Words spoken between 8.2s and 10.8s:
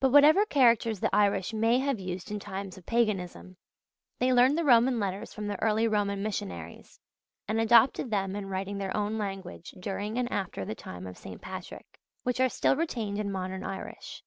in writing their own language during and after the